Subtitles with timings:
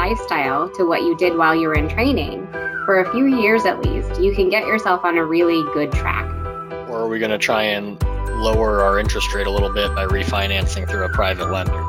[0.00, 2.46] lifestyle to what you did while you were in training,
[2.86, 6.24] for a few years at least, you can get yourself on a really good track.
[6.88, 8.02] Or are we going to try and
[8.40, 11.82] lower our interest rate a little bit by refinancing through a private lender?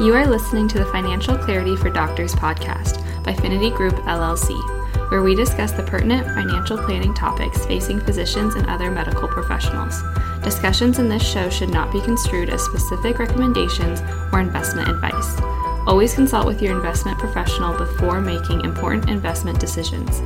[0.00, 5.22] You are listening to the Financial Clarity for Doctors podcast by Finity Group LLC, where
[5.22, 10.00] we discuss the pertinent financial planning topics facing physicians and other medical professionals.
[10.44, 14.00] Discussions in this show should not be construed as specific recommendations
[14.32, 15.61] or investment advice.
[15.84, 20.22] Always consult with your investment professional before making important investment decisions.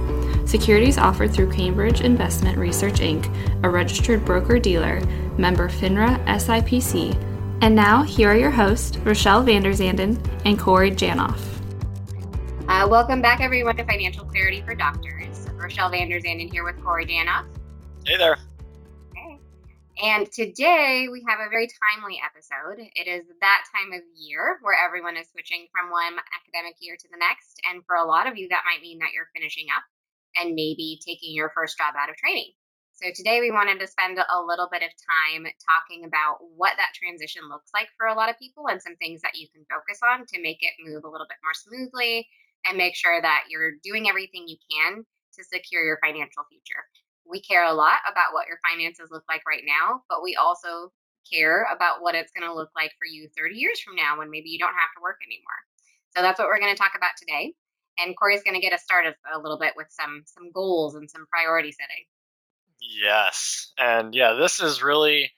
[0.49, 3.33] Securities offered through Cambridge Investment Research Inc.,
[3.65, 5.01] a registered broker dealer,
[5.39, 7.17] member FINRA SIPC.
[7.63, 11.41] And now, here are your hosts, Rochelle Vanderzanden and Corey Janoff.
[12.69, 15.49] Uh, welcome back, everyone, to Financial Clarity for Doctors.
[15.55, 17.47] Rochelle Vanderzanden here with Corey Janoff.
[18.05, 18.37] Hey there.
[19.97, 22.85] And today we have a very timely episode.
[22.85, 27.09] It is that time of year where everyone is switching from one academic year to
[27.09, 27.57] the next.
[27.65, 29.81] And for a lot of you, that might mean that you're finishing up
[30.37, 32.53] and maybe taking your first job out of training.
[32.93, 36.93] So today we wanted to spend a little bit of time talking about what that
[36.93, 40.05] transition looks like for a lot of people and some things that you can focus
[40.05, 42.29] on to make it move a little bit more smoothly
[42.69, 46.85] and make sure that you're doing everything you can to secure your financial future
[47.29, 50.93] we care a lot about what your finances look like right now, but we also
[51.31, 54.31] care about what it's going to look like for you 30 years from now when
[54.31, 55.61] maybe you don't have to work anymore.
[56.17, 57.55] So that's what we're going to talk about today.
[57.99, 61.11] And Corey's going to get us started a little bit with some some goals and
[61.11, 62.05] some priority setting.
[62.81, 65.33] Yes, and yeah, this is really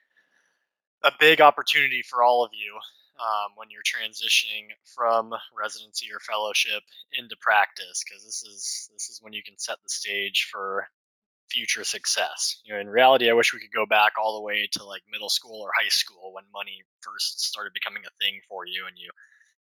[1.04, 2.74] a big opportunity for all of you
[3.20, 9.20] um, when you're transitioning from residency or fellowship into practice, because this is this is
[9.22, 10.88] when you can set the stage for
[11.50, 12.60] future success.
[12.64, 15.02] You know, in reality, I wish we could go back all the way to like
[15.10, 18.96] middle school or high school when money first started becoming a thing for you, and
[18.96, 19.10] you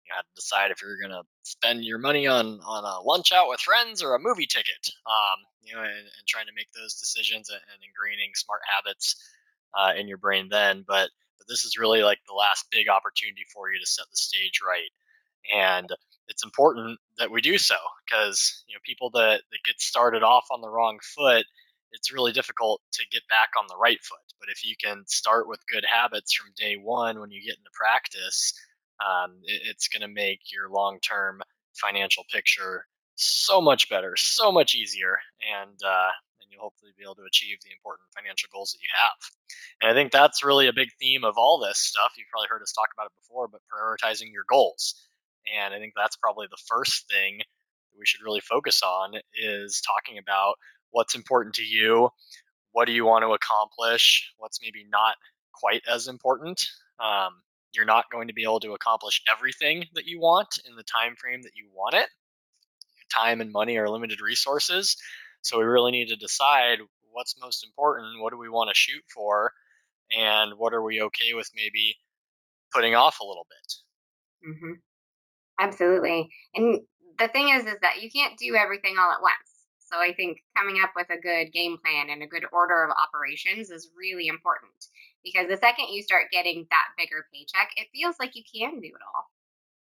[0.06, 3.48] you had to decide if you're to spend your money on on a lunch out
[3.48, 4.90] with friends or a movie ticket.
[5.06, 9.16] Um, you know, and, and, trying to make those decisions and, and ingraining smart habits
[9.72, 10.84] uh, in your brain then.
[10.86, 11.08] But
[11.38, 14.60] but this is really like the last big opportunity for you to set the stage
[14.66, 14.90] right.
[15.54, 15.88] And
[16.28, 20.46] it's important that we do so because you know people that, that get started off
[20.50, 21.46] on the wrong foot
[21.94, 24.18] it's really difficult to get back on the right foot.
[24.40, 27.70] But if you can start with good habits from day one when you get into
[27.72, 28.52] practice,
[29.00, 31.40] um, it, it's going to make your long term
[31.74, 35.18] financial picture so much better, so much easier,
[35.62, 38.90] and uh, and you'll hopefully be able to achieve the important financial goals that you
[38.92, 39.18] have.
[39.80, 42.12] And I think that's really a big theme of all this stuff.
[42.16, 44.94] You've probably heard us talk about it before, but prioritizing your goals.
[45.54, 47.40] And I think that's probably the first thing
[47.98, 50.56] we should really focus on is talking about
[50.94, 52.08] what's important to you,
[52.70, 55.16] what do you want to accomplish, what's maybe not
[55.52, 56.64] quite as important.
[57.00, 60.84] Um, you're not going to be able to accomplish everything that you want in the
[60.84, 62.06] time frame that you want it.
[63.12, 64.96] Time and money are limited resources,
[65.42, 66.78] so we really need to decide
[67.10, 69.52] what's most important, what do we want to shoot for,
[70.16, 71.96] and what are we okay with maybe
[72.72, 74.50] putting off a little bit.
[74.50, 74.72] Mm-hmm.
[75.60, 76.80] Absolutely, and
[77.18, 79.53] the thing is, is that you can't do everything all at once.
[79.94, 82.90] So I think coming up with a good game plan and a good order of
[82.98, 84.90] operations is really important
[85.22, 88.90] because the second you start getting that bigger paycheck, it feels like you can do
[88.90, 89.30] it all.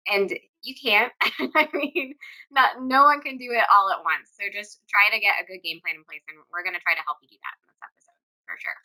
[0.06, 0.30] And
[0.62, 1.10] you can't.
[1.58, 2.14] I mean,
[2.52, 4.30] not no one can do it all at once.
[4.38, 6.86] So just try to get a good game plan in place and we're going to
[6.86, 8.78] try to help you do that in this episode for sure.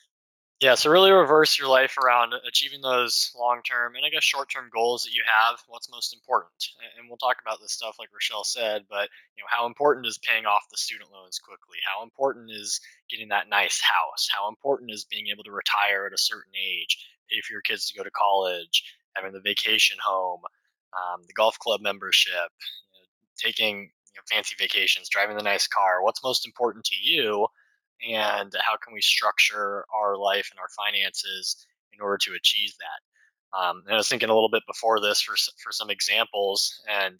[0.62, 4.50] Yeah, so really reverse your life around achieving those long term and I guess short
[4.52, 5.60] term goals that you have.
[5.68, 6.54] What's most important?
[7.00, 10.20] And we'll talk about this stuff like Rochelle said, but you know, how important is
[10.20, 11.80] paying off the student loans quickly?
[11.84, 12.80] How important is
[13.10, 14.30] getting that nice house?
[14.32, 16.98] How important is being able to retire at a certain age,
[17.30, 18.84] pay for your kids to go to college,
[19.16, 20.42] having the vacation home,
[20.94, 22.52] um, the golf club membership,
[22.94, 23.08] you know,
[23.38, 26.04] taking you know, fancy vacations, driving the nice car?
[26.04, 27.48] What's most important to you?
[28.08, 33.58] And how can we structure our life and our finances in order to achieve that.
[33.58, 37.20] Um, and I was thinking a little bit before this for for some examples, and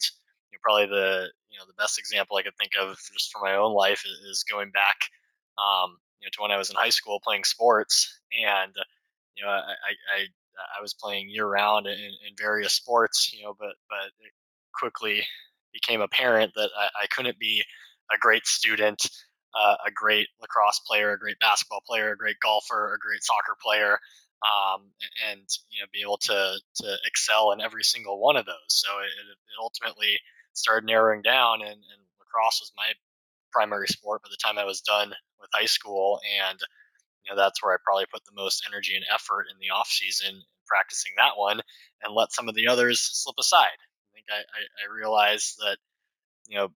[0.50, 3.42] you know, probably the you know the best example I could think of just for
[3.42, 4.96] my own life is, is going back,
[5.58, 8.72] um, you know, to when I was in high school playing sports, and
[9.36, 9.74] you know, I
[10.16, 10.26] I,
[10.78, 14.32] I was playing year round in, in various sports, you know, but but it
[14.74, 15.24] quickly
[15.74, 17.62] became apparent that I, I couldn't be
[18.10, 19.02] a great student
[19.54, 23.56] uh, a great lacrosse player, a great basketball player, a great golfer, a great soccer
[23.62, 23.98] player,
[24.42, 24.90] um,
[25.30, 28.68] and you know be able to to excel in every single one of those.
[28.68, 30.18] So it, it ultimately
[30.54, 32.92] started narrowing down, and, and, lacrosse was my
[33.50, 36.58] primary sport by the time I was done with high school, and
[37.24, 39.88] you know that's where I probably put the most energy and effort in the off
[39.88, 41.60] season practicing that one,
[42.02, 43.76] and let some of the others slip aside.
[43.76, 45.76] I think I, I, I realized that
[46.48, 46.68] you know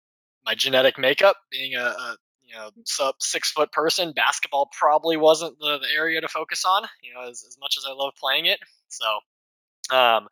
[0.45, 5.59] my genetic makeup, being a, a you know sub six foot person, basketball probably wasn't
[5.59, 6.85] the, the area to focus on.
[7.03, 8.59] You know, as, as much as I love playing it.
[8.89, 10.29] So, um,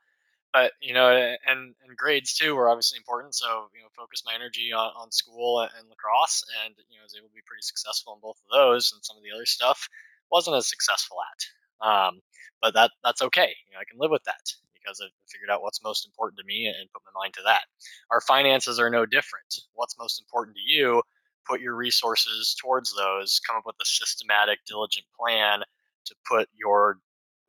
[0.53, 3.35] but you know, and and grades too were obviously important.
[3.35, 7.05] So you know, focus my energy on, on school and lacrosse, and you know, I
[7.05, 8.93] was able to be pretty successful in both of those.
[8.93, 9.89] And some of the other stuff
[10.31, 11.87] wasn't as successful at.
[11.87, 12.21] Um,
[12.63, 13.55] but that that's okay.
[13.67, 16.45] You know, I can live with that because I figured out what's most important to
[16.45, 17.63] me and put my mind to that.
[18.11, 19.61] Our finances are no different.
[19.75, 21.03] What's most important to you?
[21.47, 23.41] Put your resources towards those.
[23.47, 25.61] Come up with a systematic, diligent plan
[26.07, 26.99] to put your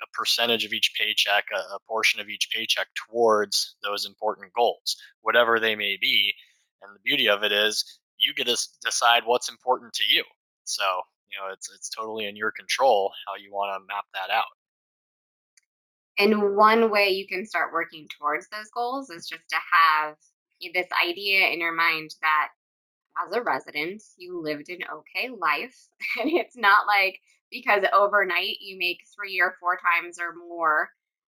[0.03, 4.97] a percentage of each paycheck, a, a portion of each paycheck towards those important goals,
[5.21, 6.33] whatever they may be.
[6.81, 10.23] And the beauty of it is you get to decide what's important to you.
[10.65, 10.83] So,
[11.31, 14.45] you know, it's it's totally in your control how you want to map that out.
[16.17, 20.15] And one way you can start working towards those goals is just to have
[20.73, 22.49] this idea in your mind that
[23.23, 25.75] as a resident, you lived an okay life.
[26.21, 27.19] And it's not like
[27.51, 30.89] because overnight you make three or four times or more,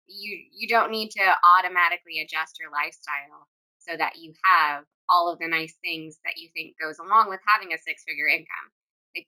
[0.07, 3.49] you you don't need to automatically adjust your lifestyle
[3.79, 7.41] so that you have all of the nice things that you think goes along with
[7.47, 8.71] having a six figure income.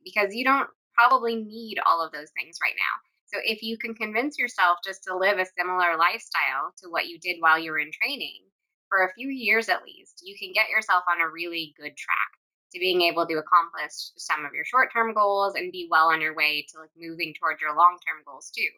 [0.04, 2.94] Because you don't probably need all of those things right now.
[3.26, 7.18] So if you can convince yourself just to live a similar lifestyle to what you
[7.18, 8.46] did while you were in training
[8.88, 12.30] for a few years at least, you can get yourself on a really good track
[12.74, 16.34] to being able to accomplish some of your short-term goals and be well on your
[16.34, 18.68] way to like moving towards your long-term goals too.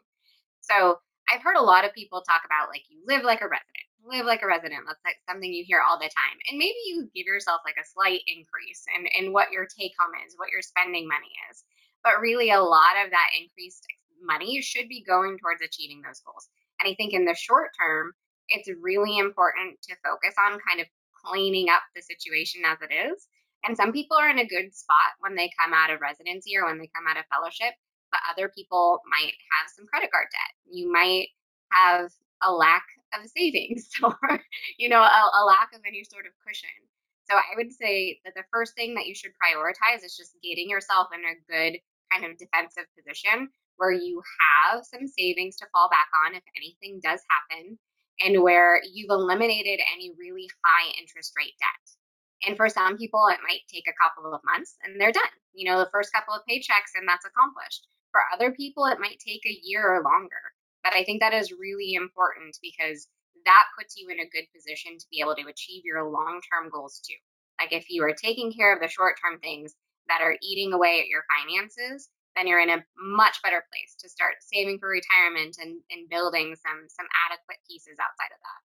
[0.60, 1.00] So
[1.32, 4.26] I've heard a lot of people talk about like you live like a resident, live
[4.26, 4.84] like a resident.
[4.86, 6.38] That's like something you hear all the time.
[6.48, 10.14] And maybe you give yourself like a slight increase in, in what your take home
[10.26, 11.64] is, what your spending money is.
[12.04, 13.82] But really a lot of that increased
[14.22, 16.48] money should be going towards achieving those goals.
[16.80, 18.12] And I think in the short term,
[18.48, 20.86] it's really important to focus on kind of
[21.24, 23.26] cleaning up the situation as it is.
[23.66, 26.66] And some people are in a good spot when they come out of residency or
[26.66, 27.74] when they come out of fellowship,
[28.12, 30.54] but other people might have some credit card debt.
[30.70, 31.28] You might
[31.72, 32.10] have
[32.42, 32.84] a lack
[33.14, 34.40] of savings or,
[34.78, 36.70] you know, a, a lack of any sort of cushion.
[37.28, 40.70] So I would say that the first thing that you should prioritize is just getting
[40.70, 41.78] yourself in a good
[42.12, 44.22] kind of defensive position where you
[44.72, 47.78] have some savings to fall back on if anything does happen,
[48.20, 52.05] and where you've eliminated any really high interest rate debt.
[52.44, 55.34] And for some people, it might take a couple of months and they're done.
[55.54, 57.88] You know, the first couple of paychecks and that's accomplished.
[58.12, 60.52] For other people, it might take a year or longer.
[60.84, 63.08] But I think that is really important because
[63.44, 66.70] that puts you in a good position to be able to achieve your long term
[66.70, 67.16] goals too.
[67.58, 69.74] Like if you are taking care of the short term things
[70.08, 74.08] that are eating away at your finances, then you're in a much better place to
[74.08, 78.60] start saving for retirement and, and building some some adequate pieces outside of that.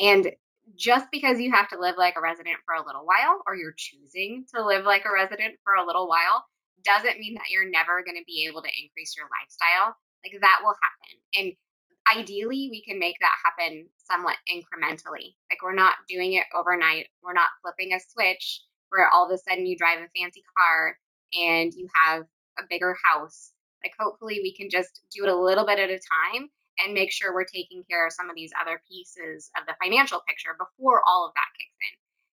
[0.00, 0.34] And
[0.76, 3.74] just because you have to live like a resident for a little while or you're
[3.76, 6.44] choosing to live like a resident for a little while
[6.84, 9.96] doesn't mean that you're never going to be able to increase your lifestyle.
[10.24, 11.12] Like that will happen.
[11.36, 15.36] And ideally, we can make that happen somewhat incrementally.
[15.50, 17.08] Like we're not doing it overnight.
[17.22, 20.96] We're not flipping a switch where all of a sudden you drive a fancy car
[21.32, 22.24] and you have
[22.58, 23.52] a bigger house.
[23.84, 26.48] Like hopefully we can just do it a little bit at a time
[26.82, 30.22] and make sure we're taking care of some of these other pieces of the financial
[30.26, 31.94] picture before all of that kicks in.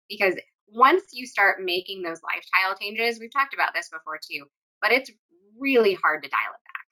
[0.09, 0.35] Because
[0.67, 4.45] once you start making those lifestyle changes, we've talked about this before too,
[4.81, 5.11] but it's
[5.59, 6.85] really hard to dial it back.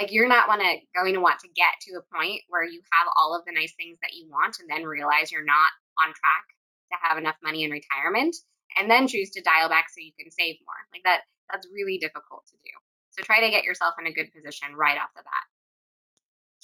[0.00, 3.08] Like you're not wanna going to want to get to a point where you have
[3.16, 6.46] all of the nice things that you want and then realize you're not on track
[6.92, 8.36] to have enough money in retirement
[8.78, 10.80] and then choose to dial back so you can save more.
[10.92, 12.72] Like that that's really difficult to do.
[13.10, 15.46] So try to get yourself in a good position right off the bat.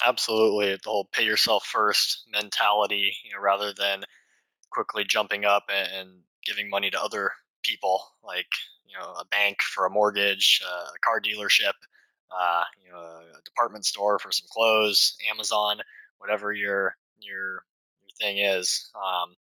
[0.05, 4.05] Absolutely, the whole pay yourself first mentality, you know, rather than
[4.71, 8.47] quickly jumping up and, giving money to other people, like
[8.87, 11.73] you know, a bank for a mortgage, uh, a car dealership,
[12.31, 15.81] uh, you know, a department store for some clothes, Amazon,
[16.19, 17.65] whatever your your
[18.03, 18.91] your thing is.
[18.97, 19.37] Um,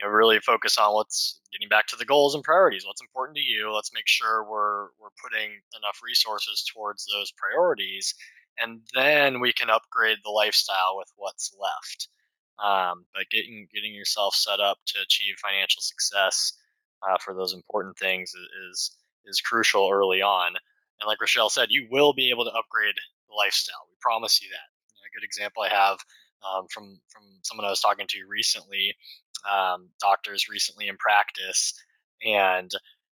[0.00, 2.86] you know, really focus on what's getting back to the goals and priorities.
[2.86, 3.72] What's important to you?
[3.74, 8.14] Let's make sure we're we're putting enough resources towards those priorities,
[8.58, 12.08] and then we can upgrade the lifestyle with what's left.
[12.62, 16.52] Um, but getting getting yourself set up to achieve financial success
[17.02, 18.32] uh, for those important things
[18.70, 18.96] is
[19.26, 20.48] is crucial early on.
[21.00, 22.94] And like Rochelle said, you will be able to upgrade
[23.28, 23.86] the lifestyle.
[23.88, 24.70] We promise you that.
[25.04, 25.98] A good example I have
[26.44, 28.94] um, from from someone I was talking to recently
[29.50, 31.74] um, doctors recently in practice,
[32.24, 32.70] and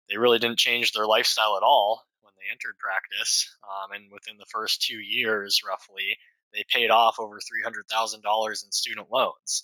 [0.09, 2.03] they really didn't change their lifestyle at all
[2.39, 3.55] they entered practice.
[3.63, 6.17] Um, and within the first two years, roughly,
[6.53, 9.63] they paid off over $300,000 in student loans.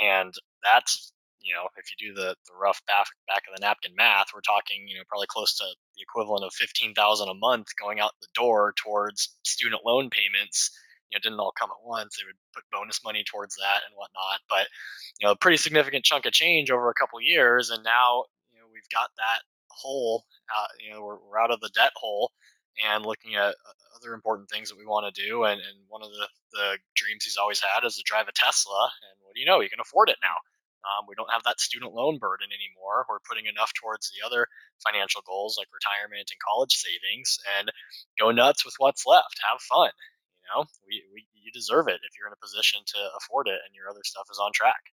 [0.00, 1.12] And that's
[1.44, 4.40] you know, if you do the, the rough back, back of the napkin math, we're
[4.40, 6.96] talking, you know, probably close to the equivalent of 15,000
[7.28, 10.72] a month going out the door towards student loan payments.
[11.12, 12.16] You know, didn't all come at once.
[12.16, 14.66] They would put bonus money towards that and whatnot, but
[15.20, 17.68] you know, a pretty significant chunk of change over a couple years.
[17.68, 20.24] And now, you know, we've got that hole.
[20.48, 22.32] Uh, you know, we're, we're out of the debt hole
[22.84, 25.44] and looking at uh, other important things that we want to do.
[25.44, 28.90] And, and one of the, the dreams he's always had is to drive a Tesla.
[29.08, 29.60] And what do you know?
[29.60, 30.36] You can afford it now.
[30.84, 33.08] Um, we don't have that student loan burden anymore.
[33.08, 34.46] We're putting enough towards the other
[34.84, 37.72] financial goals like retirement and college savings, and
[38.20, 39.40] go nuts with what's left.
[39.48, 39.88] Have fun.
[40.44, 43.60] You know, we, we you deserve it if you're in a position to afford it
[43.64, 44.92] and your other stuff is on track.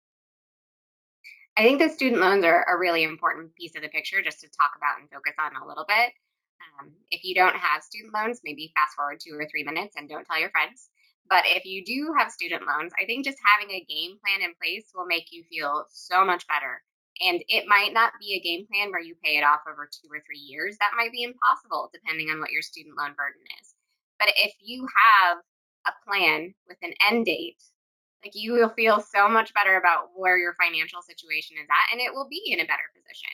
[1.58, 4.48] I think the student loans are a really important piece of the picture just to
[4.48, 6.14] talk about and focus on a little bit.
[6.78, 10.08] Um, if you don't have student loans, maybe fast forward two or three minutes and
[10.08, 10.90] don't tell your friends.
[11.28, 14.54] But if you do have student loans, I think just having a game plan in
[14.62, 16.84] place will make you feel so much better.
[17.26, 20.14] And it might not be a game plan where you pay it off over two
[20.14, 20.78] or three years.
[20.78, 23.74] That might be impossible depending on what your student loan burden is.
[24.20, 25.38] But if you have
[25.90, 27.58] a plan with an end date,
[28.24, 32.02] like you will feel so much better about where your financial situation is at and
[32.02, 33.30] it will be in a better position.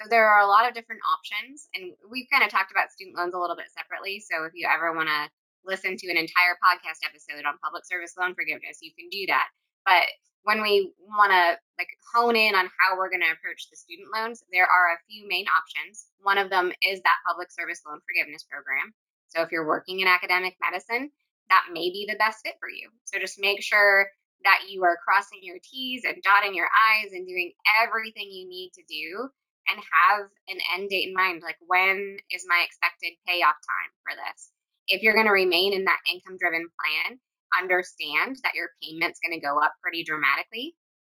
[0.00, 3.18] So there are a lot of different options and we've kind of talked about student
[3.18, 4.22] loans a little bit separately.
[4.22, 5.28] So if you ever want to
[5.66, 9.44] listen to an entire podcast episode on public service loan forgiveness, you can do that.
[9.84, 10.08] But
[10.42, 14.08] when we want to like hone in on how we're going to approach the student
[14.14, 16.06] loans, there are a few main options.
[16.22, 18.94] One of them is that public service loan forgiveness program.
[19.28, 21.10] So if you're working in academic medicine,
[21.50, 22.88] that may be the best fit for you.
[23.04, 24.08] So just make sure
[24.44, 28.72] that you are crossing your T's and dotting your I's and doing everything you need
[28.74, 29.28] to do
[29.68, 31.42] and have an end date in mind.
[31.44, 34.50] Like, when is my expected payoff time for this?
[34.90, 37.18] if you're going to remain in that income driven plan,
[37.56, 40.74] understand that your payment's going to go up pretty dramatically.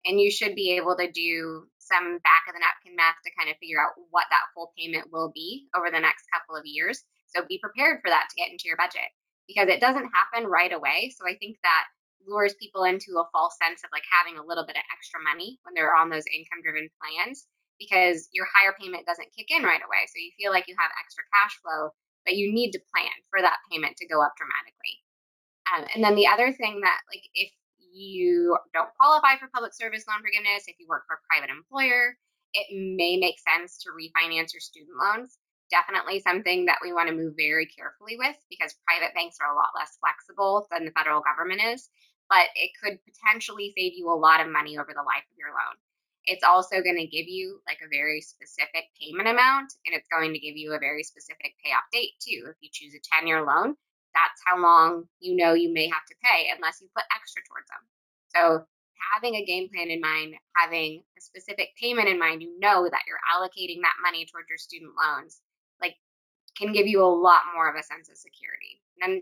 [0.05, 3.49] And you should be able to do some back of the napkin math to kind
[3.49, 7.03] of figure out what that full payment will be over the next couple of years.
[7.29, 9.07] So be prepared for that to get into your budget
[9.47, 11.13] because it doesn't happen right away.
[11.15, 11.85] So I think that
[12.27, 15.59] lures people into a false sense of like having a little bit of extra money
[15.63, 17.47] when they're on those income driven plans
[17.79, 20.05] because your higher payment doesn't kick in right away.
[20.05, 21.89] So you feel like you have extra cash flow
[22.25, 25.01] but you need to plan for that payment to go up dramatically.
[25.69, 27.51] Um, and then the other thing that, like, if
[27.93, 32.15] you don't qualify for public service loan forgiveness, if you work for a private employer,
[32.53, 35.37] it may make sense to refinance your student loans.
[35.71, 39.55] Definitely something that we want to move very carefully with because private banks are a
[39.55, 41.87] lot less flexible than the federal government is,
[42.31, 45.51] but it could potentially save you a lot of money over the life of your
[45.51, 45.75] loan.
[46.23, 50.31] It's also going to give you like a very specific payment amount and it's going
[50.31, 52.47] to give you a very specific payoff date too.
[52.47, 53.75] If you choose a 10 year loan,
[54.15, 57.67] that's how long you know you may have to pay unless you put extra towards
[57.67, 57.83] them.
[58.31, 58.65] So,
[59.13, 63.03] having a game plan in mind, having a specific payment in mind, you know that
[63.07, 65.41] you're allocating that money towards your student loans,
[65.81, 65.95] like
[66.55, 68.79] can give you a lot more of a sense of security.
[69.01, 69.21] And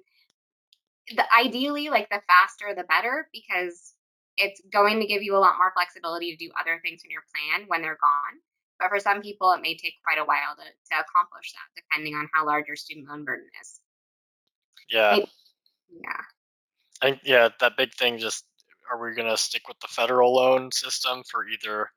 [1.15, 3.93] the, ideally, like the faster the better because
[4.37, 7.23] it's going to give you a lot more flexibility to do other things in your
[7.33, 8.39] plan when they're gone.
[8.79, 12.15] But for some people, it may take quite a while to, to accomplish that, depending
[12.15, 13.81] on how large your student loan burden is.
[14.89, 15.17] Yeah.
[15.17, 16.21] yeah.
[17.01, 18.45] I think, yeah, that big thing just
[18.91, 21.89] are we going to stick with the federal loan system for either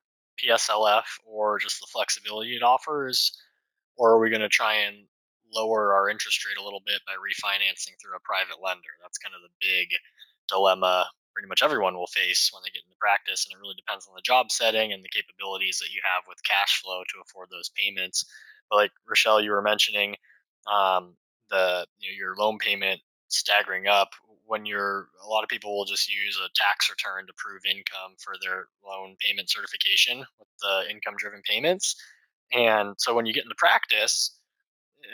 [0.43, 3.39] PSLF or just the flexibility it offers?
[3.97, 5.07] Or are we going to try and
[5.53, 8.97] lower our interest rate a little bit by refinancing through a private lender?
[9.01, 9.89] That's kind of the big
[10.49, 13.47] dilemma pretty much everyone will face when they get into practice.
[13.47, 16.45] And it really depends on the job setting and the capabilities that you have with
[16.45, 18.25] cash flow to afford those payments.
[18.71, 20.17] But like Rochelle, you were mentioning,
[20.71, 21.17] um,
[21.51, 24.11] the you know, your loan payment staggering up
[24.45, 28.15] when you're a lot of people will just use a tax return to prove income
[28.19, 31.97] for their loan payment certification with the income driven payments
[32.53, 34.37] and so when you get into practice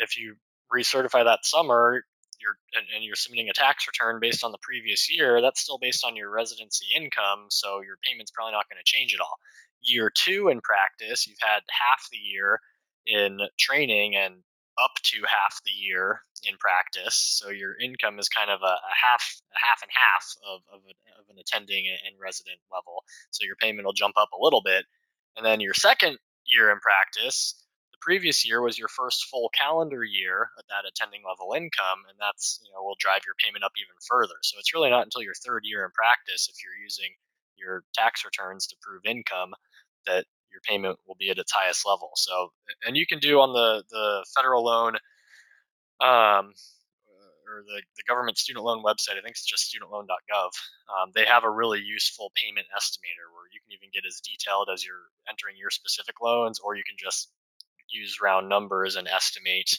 [0.03, 0.37] if you
[0.73, 2.03] recertify that summer
[2.41, 5.79] you're and, and, you're submitting a tax return based on the previous year, that's still
[5.79, 9.37] based on your residency income, so your payment's probably not going to change at all.
[9.83, 12.61] Year two in practice, you've had half the year
[13.07, 14.43] in training and
[14.79, 18.95] up to half the year in practice, so your income is kind of a, a
[18.95, 23.03] half, a half and half of of, a, of an attending and resident level.
[23.31, 24.85] So your payment will jump up a little bit,
[25.37, 27.55] and then your second year in practice,
[28.01, 32.61] previous year was your first full calendar year at that attending level income, and that's
[32.65, 34.39] you know will drive your payment up even further.
[34.43, 37.11] So it's really not until your third year in practice, if you're using
[37.57, 39.55] your tax returns to prove income,
[40.07, 42.11] that your payment will be at its highest level.
[42.17, 42.53] So,
[42.87, 44.97] and you can do on the the federal loan,
[46.01, 46.55] um,
[47.49, 50.51] or the, the government student loan website, I think it's just studentloan.gov,
[50.93, 54.69] um, they have a really useful payment estimator where you can even get as detailed
[54.73, 57.33] as you're entering your specific loans, or you can just
[57.91, 59.79] use round numbers and estimate,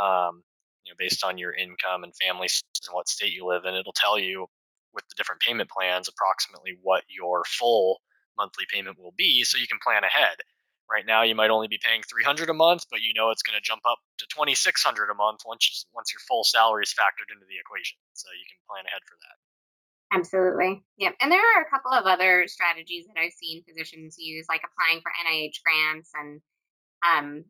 [0.00, 0.42] um,
[0.84, 2.48] you know, based on your income and family
[2.86, 3.74] and what state you live in.
[3.74, 4.46] It'll tell you
[4.92, 8.00] with the different payment plans approximately what your full
[8.36, 10.36] monthly payment will be, so you can plan ahead.
[10.90, 13.56] Right now, you might only be paying 300 a month, but you know it's going
[13.56, 17.46] to jump up to 2,600 a month once once your full salary is factored into
[17.48, 17.96] the equation.
[18.12, 19.36] So you can plan ahead for that.
[20.12, 20.84] Absolutely.
[20.98, 21.14] Yep.
[21.20, 25.00] And there are a couple of other strategies that I've seen physicians use, like applying
[25.00, 26.40] for NIH grants and,
[27.04, 27.44] um,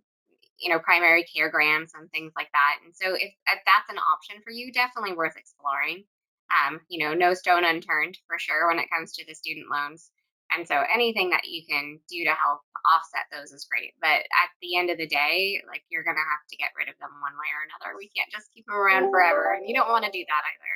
[0.59, 2.79] you know, primary care grants and things like that.
[2.85, 6.05] And so if, if that's an option for you, definitely worth exploring.
[6.53, 10.11] Um, you know, no stone unturned for sure when it comes to the student loans.
[10.55, 13.97] And so anything that you can do to help offset those is great.
[13.99, 16.87] But at the end of the day, like you're going to have to get rid
[16.87, 17.97] of them one way or another.
[17.97, 19.57] We can't just keep them around forever.
[19.57, 20.75] And you don't want to do that either.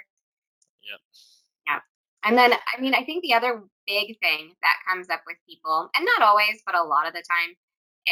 [0.88, 1.00] Yep.
[1.68, 1.80] Yeah.
[2.25, 5.92] And then, I mean, I think the other big thing that comes up with people,
[5.94, 7.54] and not always, but a lot of the time,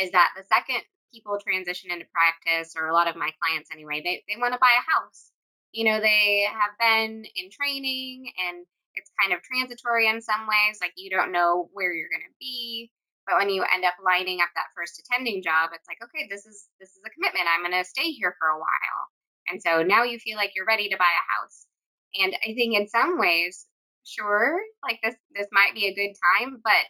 [0.00, 4.02] is that the second people transition into practice, or a lot of my clients anyway,
[4.04, 5.30] they, they want to buy a house.
[5.72, 10.78] You know, they have been in training and it's kind of transitory in some ways,
[10.80, 12.90] like you don't know where you're going to be.
[13.26, 16.46] But when you end up lining up that first attending job, it's like, okay, this
[16.46, 17.50] is this is a commitment.
[17.50, 19.02] I'm going to stay here for a while.
[19.48, 21.66] And so now you feel like you're ready to buy a house.
[22.14, 23.66] And I think in some ways,
[24.04, 26.86] sure, like this this might be a good time, but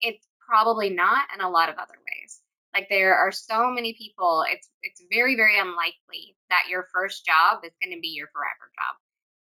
[0.00, 2.40] it's probably not in a lot of other ways.
[2.74, 7.64] Like there are so many people, it's it's very very unlikely that your first job
[7.64, 8.96] is going to be your forever job.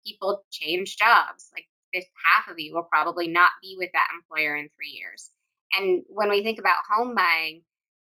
[0.06, 1.50] People change jobs.
[1.54, 5.32] Like if half of you will probably not be with that employer in 3 years.
[5.78, 7.62] And when we think about home buying,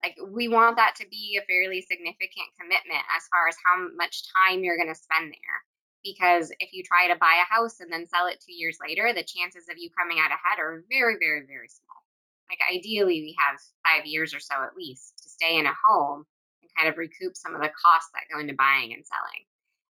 [0.04, 4.24] like we want that to be a fairly significant commitment as far as how much
[4.34, 5.60] time you're going to spend there
[6.04, 9.14] because if you try to buy a house and then sell it two years later,
[9.14, 12.03] the chances of you coming out ahead are very, very, very small.
[12.50, 16.26] Like ideally, we have five years or so at least to stay in a home
[16.62, 19.44] and kind of recoup some of the costs that go into buying and selling.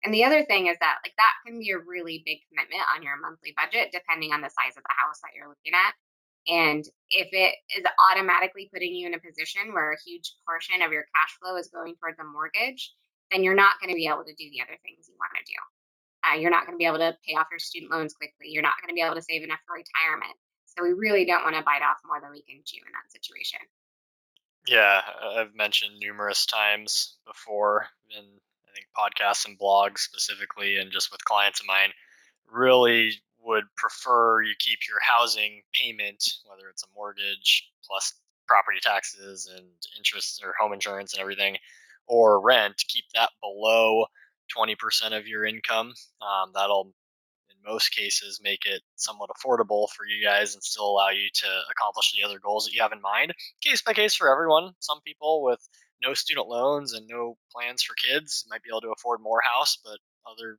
[0.05, 3.03] And the other thing is that like that can be a really big commitment on
[3.03, 5.93] your monthly budget depending on the size of the house that you're looking at.
[6.49, 10.93] And if it is automatically putting you in a position where a huge portion of
[10.93, 12.97] your cash flow is going towards a mortgage,
[13.31, 15.45] then you're not going to be able to do the other things you want to
[15.45, 15.61] do.
[16.25, 18.49] Uh, you're not going to be able to pay off your student loans quickly.
[18.49, 20.37] You're not going to be able to save enough for retirement.
[20.77, 23.11] So we really don't want to bite off more than we can chew in that
[23.11, 23.59] situation.
[24.67, 25.01] Yeah,
[25.37, 31.25] I've mentioned numerous times before in I think podcasts and blogs specifically, and just with
[31.25, 31.91] clients of mine,
[32.51, 38.15] really would prefer you keep your housing payment, whether it's a mortgage plus
[38.47, 41.57] property taxes and interest or home insurance and everything,
[42.07, 44.05] or rent, keep that below
[44.57, 45.95] 20% of your income.
[46.21, 46.93] Um, that'll,
[47.65, 51.47] in most cases, make it somewhat affordable for you guys and still allow you to
[51.71, 53.33] accomplish the other goals that you have in mind.
[53.63, 54.73] Case by case for everyone.
[54.81, 55.61] Some people with
[56.03, 59.79] no student loans and no plans for kids might be able to afford more house,
[59.85, 59.99] but
[60.31, 60.59] other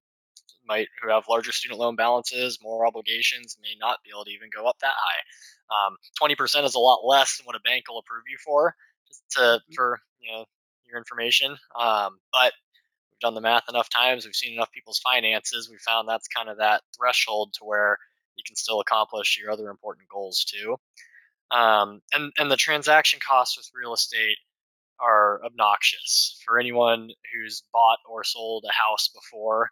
[0.67, 4.49] might who have larger student loan balances, more obligations, may not be able to even
[4.55, 5.87] go up that high.
[5.87, 8.75] Um, 20% is a lot less than what a bank will approve you for,
[9.07, 9.73] just to mm-hmm.
[9.73, 10.45] for you know
[10.85, 11.57] your information.
[11.79, 12.53] Um, but
[13.21, 14.25] done the math enough times.
[14.25, 15.69] We've seen enough people's finances.
[15.69, 17.97] We found that's kind of that threshold to where
[18.35, 20.77] you can still accomplish your other important goals too.
[21.51, 24.37] Um, and and the transaction costs with real estate
[24.99, 29.69] are obnoxious for anyone who's bought or sold a house before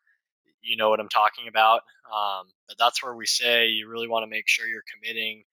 [0.62, 1.81] you know what I'm talking about.
[2.13, 5.43] Um, but that's where we say you really want to make sure you're committing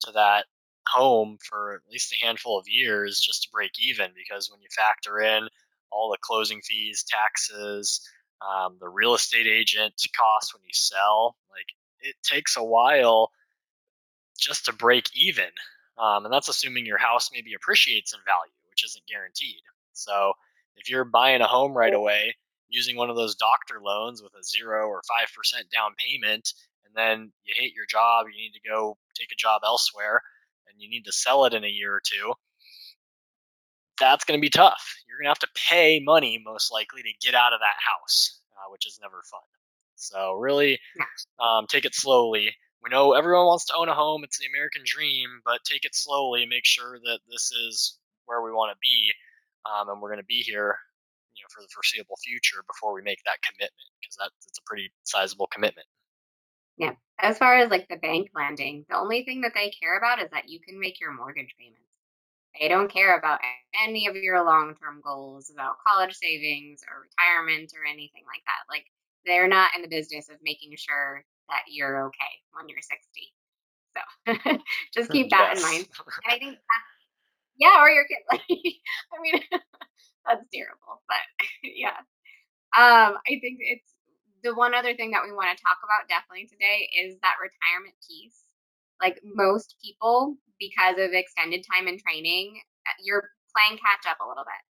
[0.00, 0.46] to that
[0.86, 4.68] home for at least a handful of years just to break even because when you
[4.70, 5.48] factor in
[5.94, 8.00] all the closing fees, taxes,
[8.42, 11.66] um, the real estate agent costs when you sell, like
[12.00, 13.30] it takes a while
[14.38, 15.50] just to break even.
[15.96, 19.62] Um, and that's assuming your house maybe appreciates in value, which isn't guaranteed.
[19.92, 20.32] So
[20.76, 22.34] if you're buying a home right away,
[22.68, 26.52] using one of those doctor loans with a zero or 5% down payment,
[26.84, 30.20] and then you hate your job, you need to go take a job elsewhere,
[30.68, 32.34] and you need to sell it in a year or two,
[33.98, 34.94] that's going to be tough.
[35.06, 38.40] You're going to have to pay money, most likely, to get out of that house,
[38.52, 39.40] uh, which is never fun.
[39.96, 40.78] So, really
[41.40, 42.54] um, take it slowly.
[42.82, 45.94] We know everyone wants to own a home, it's the American dream, but take it
[45.94, 46.46] slowly.
[46.46, 49.10] Make sure that this is where we want to be,
[49.64, 50.76] um, and we're going to be here
[51.36, 54.92] you know for the foreseeable future before we make that commitment because that's a pretty
[55.04, 55.86] sizable commitment.
[56.76, 56.94] Yeah.
[57.20, 60.30] As far as like the bank lending, the only thing that they care about is
[60.32, 61.83] that you can make your mortgage payments.
[62.60, 63.40] They don't care about
[63.82, 68.70] any of your long term goals, about college savings or retirement or anything like that.
[68.70, 68.86] Like
[69.26, 73.32] they're not in the business of making sure that you're okay when you're 60.
[73.94, 74.58] So
[74.94, 75.58] just keep that yes.
[75.58, 75.86] in mind.
[76.24, 76.82] And I think that,
[77.56, 78.18] yeah, or your kid.
[78.30, 79.40] Like, I mean,
[80.26, 81.22] that's terrible, but
[81.62, 81.98] yeah.
[82.74, 83.94] Um, I think it's
[84.42, 87.94] the one other thing that we want to talk about definitely today is that retirement
[88.06, 88.43] piece.
[89.00, 94.28] Like most people, because of extended time in training, uh, you're playing catch up a
[94.28, 94.62] little bit.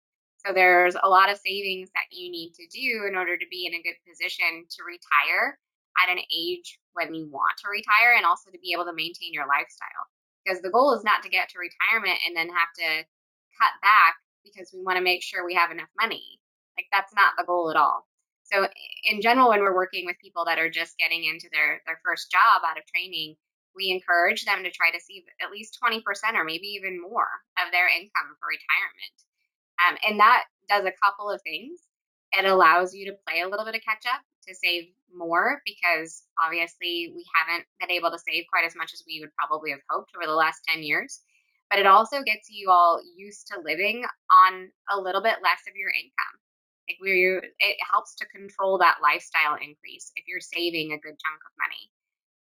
[0.45, 3.67] So there's a lot of savings that you need to do in order to be
[3.67, 5.57] in a good position to retire
[6.03, 9.33] at an age when you want to retire and also to be able to maintain
[9.33, 10.05] your lifestyle.
[10.45, 13.09] Because the goal is not to get to retirement and then have to
[13.57, 16.39] cut back because we want to make sure we have enough money.
[16.77, 18.05] Like that's not the goal at all.
[18.45, 18.69] So
[19.09, 22.31] in general, when we're working with people that are just getting into their their first
[22.31, 23.37] job out of training,
[23.77, 26.01] we encourage them to try to save at least 20%
[26.35, 29.17] or maybe even more of their income for retirement.
[29.83, 31.81] Um, and that does a couple of things.
[32.33, 36.25] It allows you to play a little bit of catch up to save more because
[36.43, 39.85] obviously we haven't been able to save quite as much as we would probably have
[39.89, 41.21] hoped over the last 10 years.
[41.71, 45.75] But it also gets you all used to living on a little bit less of
[45.75, 46.37] your income.
[46.89, 51.41] Like we it helps to control that lifestyle increase if you're saving a good chunk
[51.41, 51.89] of money.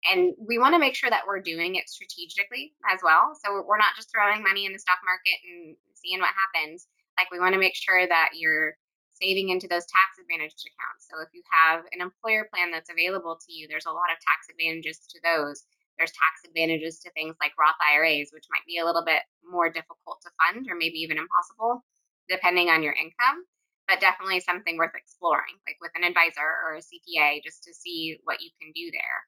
[0.04, 3.36] And we want to make sure that we're doing it strategically as well.
[3.44, 6.88] So we're not just throwing money in the stock market and seeing what happens.
[7.18, 8.74] Like we want to make sure that you're
[9.20, 11.04] saving into those tax advantaged accounts.
[11.04, 14.16] So if you have an employer plan that's available to you, there's a lot of
[14.24, 15.68] tax advantages to those.
[16.00, 19.68] There's tax advantages to things like Roth IRAs, which might be a little bit more
[19.68, 21.84] difficult to fund or maybe even impossible
[22.30, 23.44] depending on your income,
[23.88, 28.18] but definitely something worth exploring, like with an advisor or a CPA, just to see
[28.24, 29.18] what you can do there.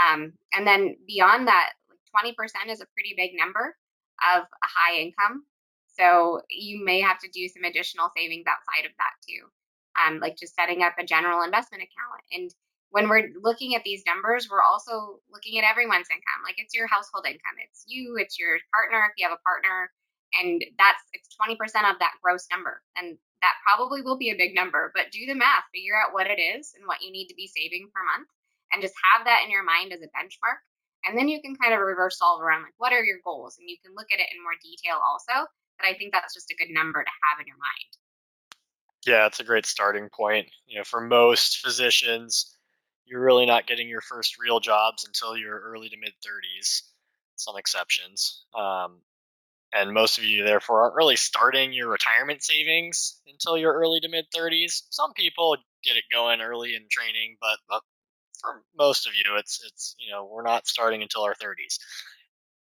[0.00, 1.72] Um, and then beyond that,
[2.14, 2.34] 20%
[2.68, 3.76] is a pretty big number
[4.34, 5.44] of a high income.
[5.98, 9.48] So you may have to do some additional savings outside of that too,
[10.00, 12.22] um, like just setting up a general investment account.
[12.32, 12.50] And
[12.90, 16.40] when we're looking at these numbers, we're also looking at everyone's income.
[16.44, 19.90] Like it's your household income, it's you, it's your partner if you have a partner,
[20.40, 21.56] and that's it's 20%
[21.88, 22.80] of that gross number.
[22.96, 26.28] And that probably will be a big number, but do the math, figure out what
[26.28, 28.28] it is and what you need to be saving per month
[28.72, 30.60] and just have that in your mind as a benchmark.
[31.04, 33.56] And then you can kind of reverse solve around like what are your goals?
[33.58, 35.46] And you can look at it in more detail also.
[35.78, 37.92] But I think that's just a good number to have in your mind.
[39.06, 40.48] Yeah, it's a great starting point.
[40.66, 42.56] You know, for most physicians,
[43.04, 46.82] you're really not getting your first real jobs until your early to mid 30s,
[47.36, 48.44] some exceptions.
[48.54, 49.00] Um,
[49.74, 54.08] and most of you, therefore, aren't really starting your retirement savings until your early to
[54.08, 54.82] mid 30s.
[54.90, 57.58] Some people get it going early in training, but
[58.42, 61.78] for most of you, it's it's you know we're not starting until our 30s.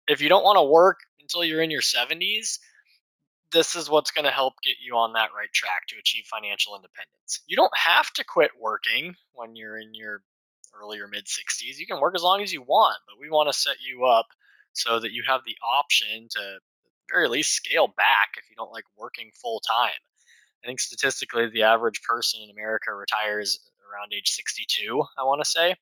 [0.09, 2.59] If you don't want to work until you're in your 70s,
[3.53, 6.75] this is what's going to help get you on that right track to achieve financial
[6.77, 7.41] independence.
[7.47, 10.23] You don't have to quit working when you're in your
[10.79, 11.79] early or mid 60s.
[11.79, 14.27] You can work as long as you want, but we want to set you up
[14.73, 16.59] so that you have the option to
[17.11, 19.91] very least scale back if you don't like working full time.
[20.63, 23.61] I think statistically, the average person in America retires
[23.95, 25.77] around age 62, I want to say.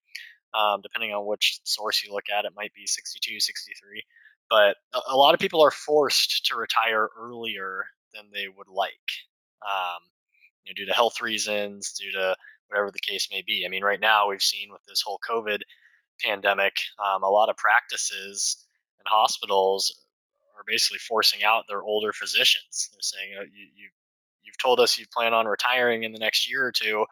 [0.55, 4.03] Um, depending on which source you look at, it might be 62, 63.
[4.51, 8.92] But a, a, lot of people are forced to retire earlier than they would like,
[9.62, 10.03] um,
[10.62, 12.37] you know, due to health reasons, due to
[12.68, 13.64] whatever the case may be.
[13.64, 15.61] I mean, right now we've seen with this whole COVID
[16.22, 18.66] pandemic, um, a lot of practices
[18.98, 20.05] and hospitals
[20.57, 22.90] are basically forcing out their older physicians.
[22.92, 23.88] They're saying, oh, you, you,
[24.42, 27.07] you've told us you plan on retiring in the next year or two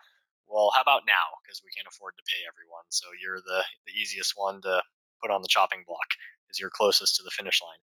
[0.50, 1.38] well, how about now?
[1.42, 2.84] Because we can't afford to pay everyone.
[2.90, 4.82] So you're the, the easiest one to
[5.22, 6.10] put on the chopping block
[6.44, 7.82] because you're closest to the finish line.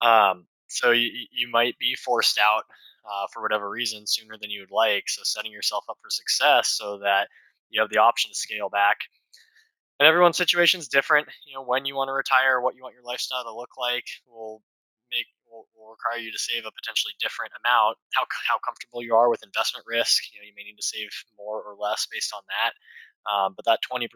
[0.00, 2.64] Um, so you, you might be forced out
[3.04, 5.08] uh, for whatever reason sooner than you would like.
[5.08, 7.28] So setting yourself up for success so that
[7.68, 8.98] you have the option to scale back.
[9.98, 11.28] And everyone's situation is different.
[11.46, 14.04] You know, when you want to retire, what you want your lifestyle to look like
[14.26, 14.62] will
[15.56, 17.96] will, will require you to save a potentially different amount.
[18.12, 21.08] How how comfortable you are with investment risk, you know, you may need to save
[21.36, 22.76] more or less based on that.
[23.26, 24.06] Um, but that 20%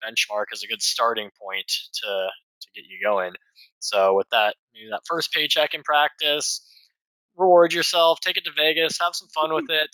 [0.00, 2.30] benchmark is a good starting point to
[2.62, 3.34] to get you going.
[3.80, 6.64] So with that, maybe that first paycheck in practice,
[7.36, 9.90] reward yourself, take it to Vegas, have some fun with it.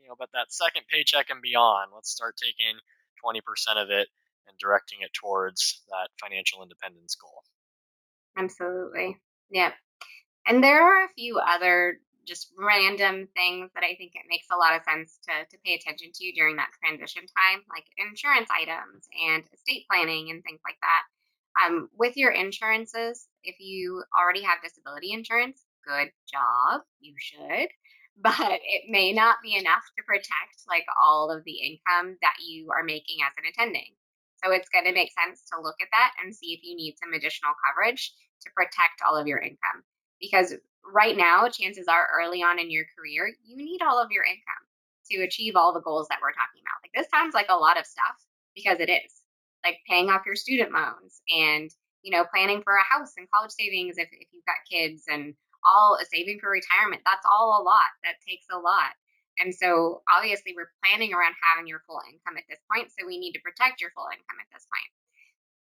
[0.00, 2.78] You know, but that second paycheck and beyond, let's start taking
[3.24, 3.40] 20%
[3.82, 4.08] of it
[4.46, 7.42] and directing it towards that financial independence goal.
[8.36, 9.18] Absolutely.
[9.50, 9.72] Yeah.
[10.46, 14.56] And there are a few other just random things that I think it makes a
[14.56, 19.08] lot of sense to, to pay attention to during that transition time, like insurance items
[19.12, 21.02] and estate planning and things like that.
[21.62, 27.68] Um, with your insurances, if you already have disability insurance, good job, you should.
[28.22, 32.70] but it may not be enough to protect like all of the income that you
[32.70, 33.90] are making as an attending.
[34.42, 36.94] So it's going to make sense to look at that and see if you need
[37.02, 39.82] some additional coverage to protect all of your income.
[40.20, 40.54] Because
[40.92, 44.64] right now, chances are early on in your career, you need all of your income
[45.10, 46.80] to achieve all the goals that we're talking about.
[46.82, 48.16] Like this sounds like a lot of stuff
[48.54, 49.12] because it is.
[49.64, 51.70] Like paying off your student loans and,
[52.02, 55.34] you know, planning for a house and college savings if, if you've got kids and
[55.64, 57.02] all saving for retirement.
[57.04, 57.88] That's all a lot.
[58.04, 58.92] That takes a lot.
[59.38, 62.92] And so obviously we're planning around having your full income at this point.
[62.92, 64.90] So we need to protect your full income at this point.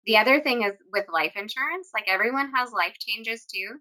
[0.06, 3.78] The other thing is with life insurance, like everyone has life changes too.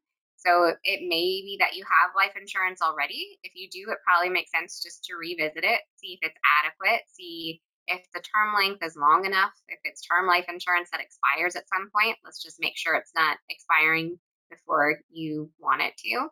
[0.47, 3.39] So it may be that you have life insurance already.
[3.43, 7.03] If you do, it probably makes sense just to revisit it, see if it's adequate,
[7.13, 11.57] see if the term length is long enough, if it's term life insurance that expires
[11.57, 16.29] at some point, let's just make sure it's not expiring before you want it to.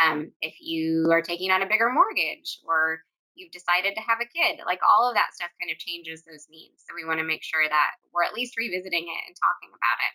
[0.00, 3.00] Um, if you are taking on a bigger mortgage or
[3.34, 6.46] you've decided to have a kid, like all of that stuff kind of changes those
[6.48, 6.84] needs.
[6.88, 9.98] So we want to make sure that we're at least revisiting it and talking about
[10.08, 10.12] it.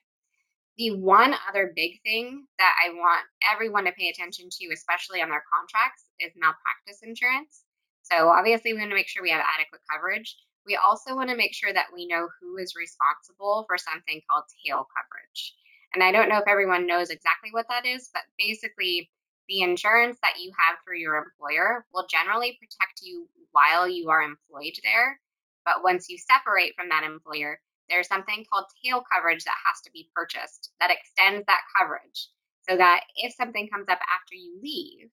[0.77, 5.29] The one other big thing that I want everyone to pay attention to, especially on
[5.29, 7.63] their contracts, is malpractice insurance.
[8.03, 10.37] So obviously, we want to make sure we have adequate coverage.
[10.67, 14.43] We also want to make sure that we know who is responsible for something called
[14.65, 15.55] tail coverage.
[15.93, 19.09] And I don't know if everyone knows exactly what that is, but basically,
[19.49, 24.21] the insurance that you have through your employer will generally protect you while you are
[24.21, 25.19] employed there.
[25.65, 27.59] But once you separate from that employer,
[27.89, 32.29] there's something called tail coverage that has to be purchased that extends that coverage
[32.67, 35.09] so that if something comes up after you leave,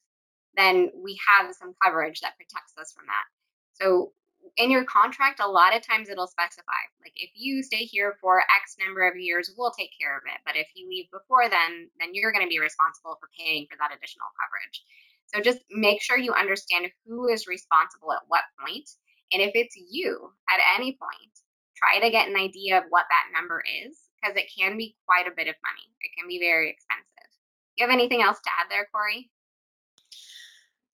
[0.57, 3.27] then we have some coverage that protects us from that.
[3.75, 4.13] So
[4.57, 8.41] in your contract, a lot of times it'll specify like if you stay here for
[8.41, 10.41] X number of years, we'll take care of it.
[10.45, 13.77] But if you leave before then, then you're going to be responsible for paying for
[13.79, 14.83] that additional coverage.
[15.33, 18.89] So just make sure you understand who is responsible at what point.
[19.33, 21.35] And if it's you at any point,
[21.85, 25.27] try to get an idea of what that number is because it can be quite
[25.27, 25.87] a bit of money.
[26.01, 27.31] It can be very expensive.
[27.77, 29.31] You have anything else to add there, Corey?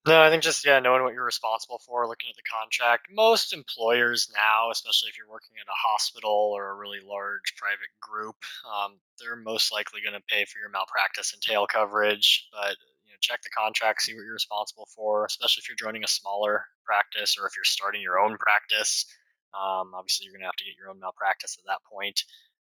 [0.07, 3.09] No, I think just yeah, knowing what you're responsible for, looking at the contract.
[3.13, 7.93] Most employers now, especially if you're working at a hospital or a really large private
[8.01, 12.49] group, um, they're most likely going to pay for your malpractice and tail coverage.
[12.51, 16.03] But you know, check the contract, see what you're responsible for, especially if you're joining
[16.03, 19.05] a smaller practice or if you're starting your own practice.
[19.55, 22.23] Um, obviously, you're going to have to get your own malpractice at that point,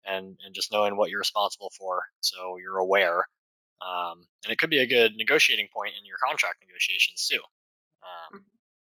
[0.05, 3.27] and and just knowing what you're responsible for, so you're aware
[3.83, 7.41] um, and it could be a good negotiating point in your contract negotiations too.
[8.03, 8.47] Um, mm-hmm.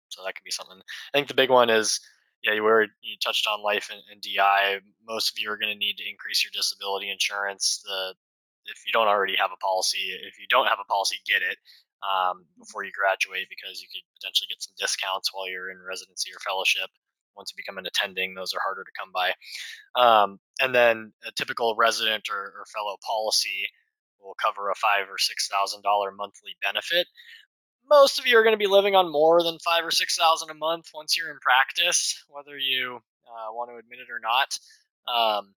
[0.09, 0.79] so that could be something.
[0.79, 2.01] I think the big one is,
[2.43, 4.81] yeah, you were you touched on life and, and DI.
[5.07, 7.81] Most of you are going to need to increase your disability insurance.
[7.85, 8.15] The
[8.67, 11.59] if you don't already have a policy, if you don't have a policy, get it
[12.03, 12.61] um, mm-hmm.
[12.61, 16.41] before you graduate because you could potentially get some discounts while you're in residency or
[16.41, 16.91] fellowship.
[17.37, 19.33] Once you become an attending, those are harder to come by.
[20.01, 23.69] Um, and then a typical resident or, or fellow policy
[24.21, 27.07] will cover a five or six thousand dollar monthly benefit.
[27.91, 30.51] Most of you are going to be living on more than five or six thousand
[30.51, 34.57] a month once you're in practice, whether you uh, want to admit it or not.
[35.13, 35.55] Um,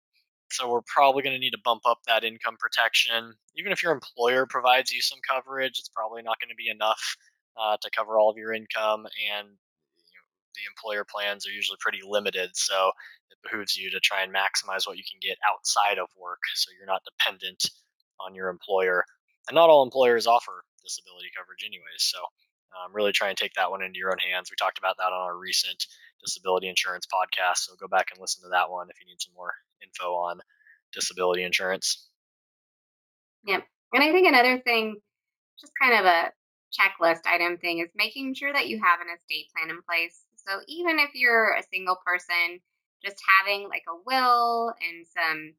[0.50, 3.34] so we're probably going to need to bump up that income protection.
[3.56, 7.16] Even if your employer provides you some coverage, it's probably not going to be enough
[7.60, 9.06] uh, to cover all of your income,
[9.36, 9.48] and
[10.54, 12.50] the employer plans are usually pretty limited.
[12.54, 12.90] So
[13.30, 16.70] it behooves you to try and maximize what you can get outside of work, so
[16.76, 17.70] you're not dependent
[18.20, 19.04] on your employer.
[19.48, 22.00] And not all employers offer disability coverage, anyways.
[22.00, 22.18] So
[22.74, 24.50] um, really try and take that one into your own hands.
[24.50, 25.86] We talked about that on our recent
[26.24, 27.58] disability insurance podcast.
[27.58, 30.40] So go back and listen to that one if you need some more info on
[30.92, 32.08] disability insurance.
[33.46, 33.64] Yep.
[33.92, 34.96] And I think another thing,
[35.60, 36.32] just kind of a
[36.72, 40.20] checklist item thing, is making sure that you have an estate plan in place.
[40.46, 42.60] So even if you're a single person,
[43.04, 45.54] just having like a will and some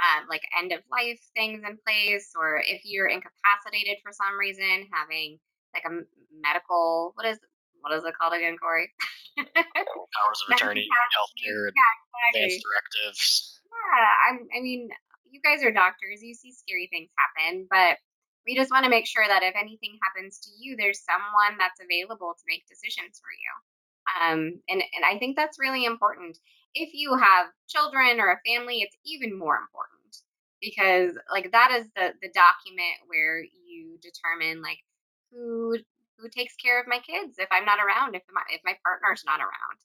[0.00, 4.88] um, like end of life things in place, or if you're incapacitated for some reason,
[4.92, 5.38] having
[5.74, 7.38] like a medical what is
[7.80, 8.92] what is it called again, Corey?
[9.36, 12.40] Powers of attorney, healthcare, yeah, exactly.
[12.40, 13.60] advanced directives.
[13.66, 14.88] Yeah, I, I mean,
[15.30, 16.22] you guys are doctors.
[16.22, 17.98] You see scary things happen, but
[18.46, 21.80] we just want to make sure that if anything happens to you, there's someone that's
[21.82, 23.52] available to make decisions for you.
[24.20, 26.38] Um, and and I think that's really important
[26.74, 30.16] if you have children or a family, it's even more important
[30.60, 34.78] because like that is the the document where you determine like
[35.30, 35.76] who
[36.18, 39.24] who takes care of my kids if I'm not around, if my if my partner's
[39.26, 39.78] not around.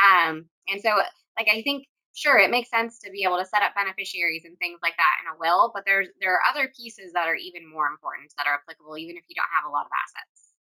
[0.00, 0.90] Um, and so
[1.38, 4.56] like I think sure it makes sense to be able to set up beneficiaries and
[4.58, 7.70] things like that in a will, but there's there are other pieces that are even
[7.70, 10.54] more important that are applicable even if you don't have a lot of assets.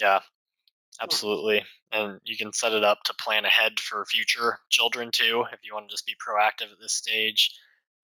[0.00, 0.20] Yeah,
[1.00, 1.62] Absolutely.
[1.92, 5.74] And you can set it up to plan ahead for future children too, if you
[5.74, 7.54] want to just be proactive at this stage.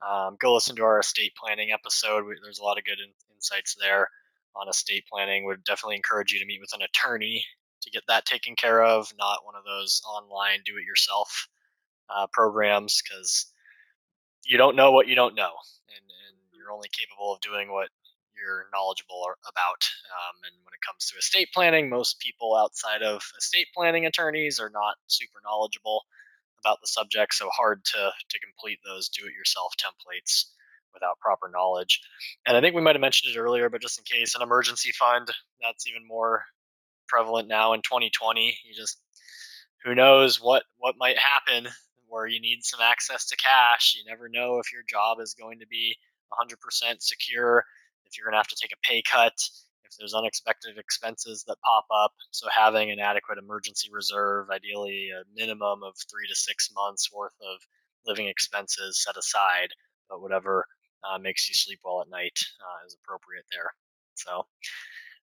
[0.07, 2.25] Um, go listen to our estate planning episode.
[2.43, 4.09] There's a lot of good in, insights there
[4.55, 5.45] on estate planning.
[5.47, 7.45] Would definitely encourage you to meet with an attorney
[7.83, 11.49] to get that taken care of, not one of those online do it yourself
[12.15, 13.47] uh, programs, because
[14.45, 15.51] you don't know what you don't know.
[15.89, 17.89] And, and you're only capable of doing what
[18.43, 19.87] you're knowledgeable about.
[20.11, 24.59] Um, and when it comes to estate planning, most people outside of estate planning attorneys
[24.59, 26.03] are not super knowledgeable
[26.59, 30.47] about the subject, so hard to to complete those do-it-yourself templates
[30.95, 32.01] without proper knowledge.
[32.47, 34.93] And I think we might have mentioned it earlier, but just in case, an emergency
[34.93, 35.29] fund
[35.63, 36.45] that's even more
[37.09, 38.59] prevalent now in 2020.
[38.65, 38.99] You just
[39.85, 41.69] who knows what what might happen
[42.09, 43.97] where you need some access to cash.
[43.97, 45.97] You never know if your job is going to be
[46.33, 46.57] 100%
[47.01, 47.65] secure
[48.13, 49.33] if you're going to have to take a pay cut,
[49.85, 52.13] if there's unexpected expenses that pop up.
[52.31, 57.35] So having an adequate emergency reserve, ideally a minimum of three to six months worth
[57.41, 57.61] of
[58.07, 59.69] living expenses set aside,
[60.11, 60.67] but whatever
[61.03, 63.71] uh, makes you sleep well at night uh, is appropriate there.
[64.15, 64.45] So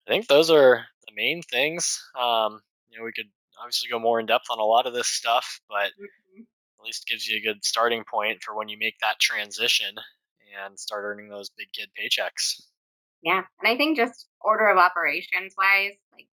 [0.08, 2.02] I think those are the main things.
[2.18, 5.08] Um, you know, we could obviously go more in depth on a lot of this
[5.08, 6.42] stuff, but mm-hmm.
[6.42, 9.96] at least gives you a good starting point for when you make that transition
[10.66, 12.62] and start earning those big kid paychecks.
[13.28, 13.44] Yeah.
[13.60, 16.32] And I think just order of operations wise, like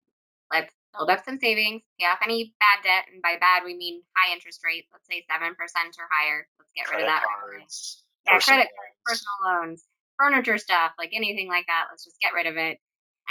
[0.53, 3.09] let's build up some savings, pay off any bad debt.
[3.09, 6.45] And by bad, we mean high interest rate, let's say 7% or higher.
[6.61, 7.25] Let's get credit rid of that.
[7.25, 9.89] Cards, yeah, credit cards, personal loans,
[10.21, 11.89] furniture stuff, like anything like that.
[11.89, 12.77] Let's just get rid of it.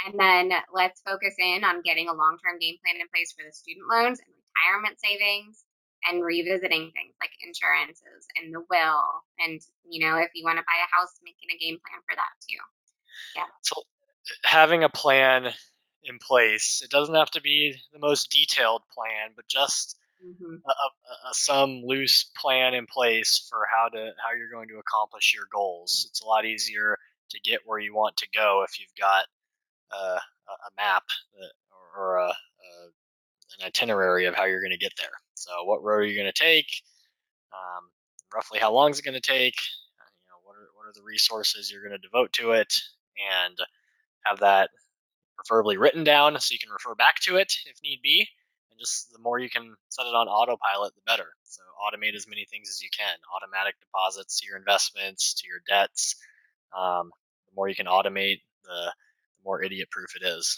[0.03, 3.47] And then let's focus in on getting a long term game plan in place for
[3.47, 5.63] the student loans and retirement savings
[6.03, 9.23] and revisiting things like insurances and the will.
[9.39, 12.19] And, you know, if you want to buy a house, making a game plan for
[12.19, 12.59] that too.
[13.35, 13.43] Yeah.
[13.61, 13.83] So
[14.43, 15.53] having a plan
[16.03, 20.55] in place, it doesn't have to be the most detailed plan, but just mm-hmm.
[20.65, 24.79] a, a, a, some loose plan in place for how to how you're going to
[24.79, 26.05] accomplish your goals.
[26.09, 26.97] It's a lot easier
[27.29, 29.25] to get where you want to go if you've got
[29.91, 31.03] uh, a map
[31.39, 31.51] that,
[31.95, 32.33] or a,
[33.59, 35.13] an itinerary of how you're going to get there.
[35.35, 36.67] So, what road are you going to take?
[37.53, 37.89] Um,
[38.33, 39.55] roughly, how long is it going to take?
[39.99, 42.73] Uh, you know, what are what are the resources you're going to devote to it?
[43.17, 43.57] And
[44.25, 44.69] have that
[45.37, 48.27] preferably written down so you can refer back to it if need be.
[48.71, 51.27] And just the more you can set it on autopilot, the better.
[51.43, 53.15] So automate as many things as you can.
[53.35, 56.15] Automatic deposits to your investments, to your debts.
[56.75, 57.11] Um,
[57.47, 58.91] the more you can automate, the,
[59.37, 60.57] the more idiot proof it is.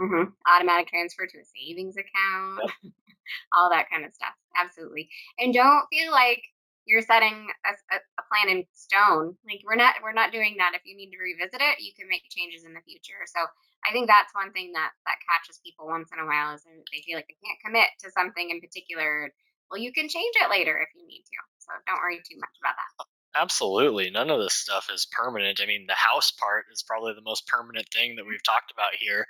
[0.00, 0.30] Mm-hmm.
[0.48, 2.92] Automatic transfer to a savings account, yep.
[3.56, 4.32] all that kind of stuff.
[4.56, 5.10] Absolutely.
[5.38, 6.42] And don't feel like
[6.86, 9.36] you're setting a, a, plan in stone.
[9.44, 10.72] Like we're not we're not doing that.
[10.74, 13.20] If you need to revisit it, you can make changes in the future.
[13.26, 13.42] So
[13.84, 17.02] I think that's one thing that that catches people once in a while is they
[17.02, 19.30] feel like they can't commit to something in particular.
[19.70, 21.38] Well, you can change it later if you need to.
[21.62, 23.06] So don't worry too much about that.
[23.34, 24.10] Absolutely.
[24.10, 25.60] None of this stuff is permanent.
[25.62, 28.98] I mean, the house part is probably the most permanent thing that we've talked about
[28.98, 29.26] here.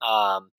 [0.00, 0.50] Um,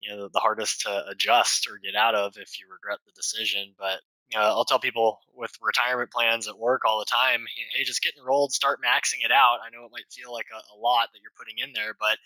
[0.00, 3.74] you know, the hardest to adjust or get out of if you regret the decision.
[3.78, 4.00] But
[4.34, 8.14] uh, I'll tell people with retirement plans at work all the time, hey, just get
[8.18, 9.58] enrolled, start maxing it out.
[9.64, 12.18] I know it might feel like a, a, lot that you're putting in there, but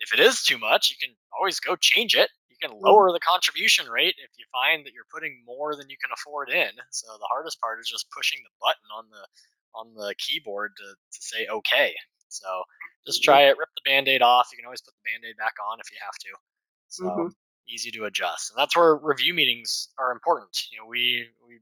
[0.00, 2.28] if it is too much, you can always go change it.
[2.50, 5.96] You can lower the contribution rate if you find that you're putting more than you
[5.96, 6.70] can afford in.
[6.90, 9.24] So the hardest part is just pushing the button on the
[9.74, 11.94] on the keyboard to, to say okay.
[12.28, 12.62] So
[13.06, 14.48] just try it, rip the band-aid off.
[14.52, 16.30] You can always put the band-aid back on if you have to.
[16.88, 17.28] So mm-hmm
[17.68, 18.50] easy to adjust.
[18.50, 20.64] And that's where review meetings are important.
[20.70, 21.58] You know, we we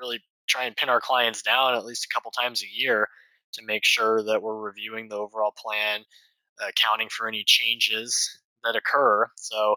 [0.00, 3.08] really try and pin our clients down at least a couple times a year
[3.52, 6.04] to make sure that we're reviewing the overall plan,
[6.60, 9.26] accounting for any changes that occur.
[9.36, 9.76] So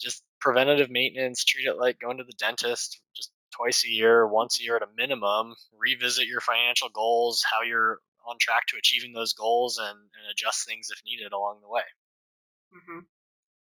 [0.00, 4.60] just preventative maintenance, treat it like going to the dentist just twice a year, once
[4.60, 9.12] a year at a minimum, revisit your financial goals, how you're on track to achieving
[9.12, 11.82] those goals and, and adjust things if needed along the way.
[12.74, 13.00] Mm-hmm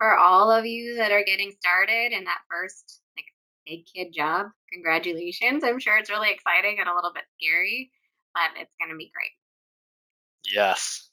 [0.00, 3.26] for all of you that are getting started in that first like
[3.66, 5.62] big kid job, congratulations.
[5.62, 7.90] I'm sure it's really exciting and a little bit scary,
[8.32, 9.30] but it's going to be great.
[10.50, 11.10] Yes.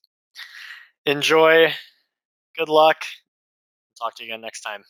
[1.06, 1.74] Enjoy.
[2.58, 3.04] Good luck.
[4.00, 4.84] Talk to you again next time.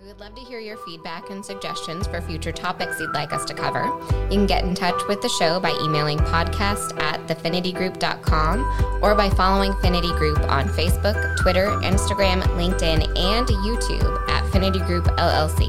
[0.00, 3.44] We would love to hear your feedback and suggestions for future topics you'd like us
[3.46, 3.82] to cover.
[4.30, 9.28] You can get in touch with the show by emailing podcast at thefinitygroup.com or by
[9.30, 15.68] following Finity Group on Facebook, Twitter, Instagram, LinkedIn, and YouTube at Finity Group LLC.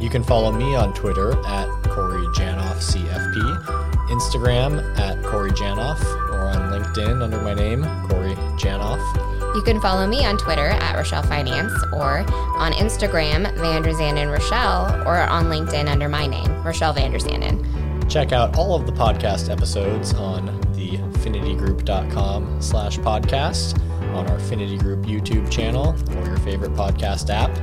[0.00, 3.64] You can follow me on Twitter at Corey Janoff CFP,
[4.10, 9.33] Instagram at Corey Janoff, or on LinkedIn under my name, Corey Janoff.
[9.54, 12.24] You can follow me on Twitter at Rochelle Finance or
[12.58, 18.10] on Instagram, Vanderzanden Rochelle, or on LinkedIn under my name, Rochelle Vanderzanden.
[18.10, 23.78] Check out all of the podcast episodes on the finitygroup.com slash podcast,
[24.14, 27.56] on our Finity Group YouTube channel, or your favorite podcast app.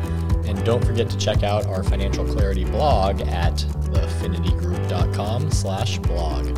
[0.45, 6.57] And don't forget to check out our financial clarity blog at thefinitygroup.com slash blog.